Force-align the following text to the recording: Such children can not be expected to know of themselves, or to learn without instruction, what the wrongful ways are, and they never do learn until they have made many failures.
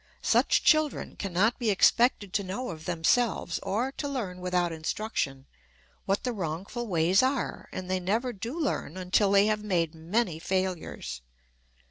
Such 0.23 0.63
children 0.63 1.15
can 1.15 1.31
not 1.31 1.59
be 1.59 1.69
expected 1.69 2.33
to 2.33 2.43
know 2.43 2.71
of 2.71 2.85
themselves, 2.85 3.59
or 3.59 3.91
to 3.97 4.07
learn 4.09 4.41
without 4.41 4.71
instruction, 4.71 5.45
what 6.05 6.23
the 6.23 6.33
wrongful 6.33 6.87
ways 6.87 7.21
are, 7.21 7.69
and 7.71 7.87
they 7.87 7.99
never 7.99 8.33
do 8.33 8.59
learn 8.59 8.97
until 8.97 9.29
they 9.31 9.45
have 9.45 9.63
made 9.63 9.93
many 9.93 10.39
failures. 10.39 11.21